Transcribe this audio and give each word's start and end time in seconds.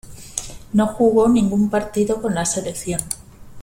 No 0.73 0.87
jugó 0.87 1.29
ningún 1.29 1.69
partido 1.69 2.19
con 2.23 2.33
la 2.33 2.43
selección. 2.43 2.99